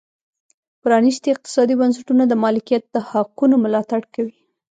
[0.81, 4.35] پرانیستي اقتصادي بنسټونه د مالکیت د حقونو ملاتړ کوي.